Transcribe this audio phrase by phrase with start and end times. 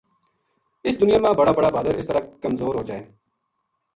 [0.85, 3.01] اس دُنیا ما بڑا بڑا بہادر اس طرح کمزور ہو جائے